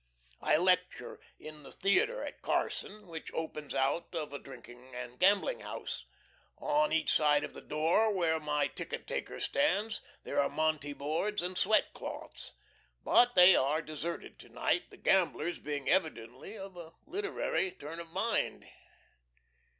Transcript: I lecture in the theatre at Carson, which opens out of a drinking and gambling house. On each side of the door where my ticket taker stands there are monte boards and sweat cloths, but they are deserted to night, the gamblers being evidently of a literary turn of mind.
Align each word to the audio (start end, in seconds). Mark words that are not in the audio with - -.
I 0.41 0.57
lecture 0.57 1.19
in 1.37 1.61
the 1.61 1.71
theatre 1.71 2.23
at 2.23 2.41
Carson, 2.41 3.05
which 3.05 3.31
opens 3.35 3.75
out 3.75 4.15
of 4.15 4.33
a 4.33 4.39
drinking 4.39 4.95
and 4.95 5.19
gambling 5.19 5.59
house. 5.59 6.05
On 6.57 6.91
each 6.91 7.13
side 7.13 7.43
of 7.43 7.53
the 7.53 7.61
door 7.61 8.11
where 8.11 8.39
my 8.39 8.65
ticket 8.67 9.05
taker 9.05 9.39
stands 9.39 10.01
there 10.23 10.39
are 10.41 10.49
monte 10.49 10.93
boards 10.93 11.43
and 11.43 11.55
sweat 11.55 11.93
cloths, 11.93 12.53
but 13.03 13.35
they 13.35 13.55
are 13.55 13.83
deserted 13.83 14.39
to 14.39 14.49
night, 14.49 14.89
the 14.89 14.97
gamblers 14.97 15.59
being 15.59 15.87
evidently 15.87 16.57
of 16.57 16.75
a 16.75 16.93
literary 17.05 17.69
turn 17.69 17.99
of 17.99 18.09
mind. 18.09 18.65